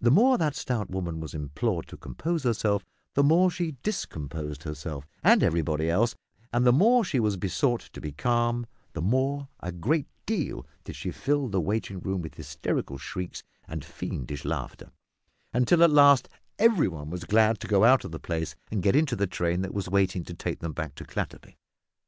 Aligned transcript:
The 0.00 0.10
more 0.10 0.36
that 0.38 0.56
stout 0.56 0.90
woman 0.90 1.20
was 1.20 1.32
implored 1.32 1.86
to 1.86 1.96
compose 1.96 2.42
herself, 2.42 2.84
the 3.14 3.22
more 3.22 3.48
she 3.48 3.76
discomposed 3.84 4.64
herself, 4.64 5.06
and 5.22 5.40
everybody 5.40 5.88
else; 5.88 6.16
and 6.52 6.66
the 6.66 6.72
more 6.72 7.04
she 7.04 7.20
was 7.20 7.36
besought 7.36 7.82
to 7.92 8.00
be 8.00 8.10
calm, 8.10 8.66
the 8.94 9.00
more, 9.00 9.46
a 9.60 9.70
great 9.70 10.08
deal, 10.26 10.66
did 10.82 10.96
she 10.96 11.12
fill 11.12 11.46
the 11.46 11.60
waiting 11.60 12.00
room 12.00 12.22
with 12.22 12.34
hysterical 12.34 12.98
shrieks 12.98 13.44
and 13.68 13.84
fiendish 13.84 14.44
laughter, 14.44 14.90
until 15.52 15.84
at 15.84 15.90
last 15.92 16.28
every 16.58 16.88
one 16.88 17.08
was 17.08 17.22
glad 17.22 17.60
to 17.60 17.68
go 17.68 17.84
out 17.84 18.04
of 18.04 18.10
the 18.10 18.18
place 18.18 18.56
and 18.72 18.82
get 18.82 18.96
into 18.96 19.14
the 19.14 19.28
train 19.28 19.60
that 19.62 19.72
was 19.72 19.88
waiting 19.88 20.24
to 20.24 20.34
take 20.34 20.58
them 20.58 20.72
back 20.72 20.96
to 20.96 21.04
Clatterby. 21.04 21.56